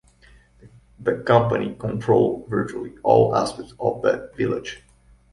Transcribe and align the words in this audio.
The 0.99 1.17
company 1.19 1.75
controlled 1.77 2.49
virtually 2.49 2.95
all 3.03 3.35
aspects 3.35 3.75
of 3.79 4.01
the 4.01 4.31
village. 4.35 4.81